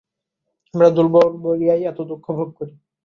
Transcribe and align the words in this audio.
আমরা 0.73 0.87
দুর্বল 0.89 1.31
বলিয়াই 1.43 1.81
এত 1.83 1.99
দুঃখভোগ 2.09 2.49
করি। 2.57 2.73